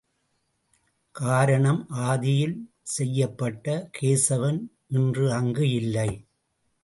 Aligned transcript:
காரணம் 1.15 1.81
ஆதியில் 1.89 2.55
செய்யப்பட்ட 2.95 3.67
கேசவன் 3.99 4.59
இன்று 4.87 5.27
அங்கு 5.33 5.65
இல்லை. 5.71 6.09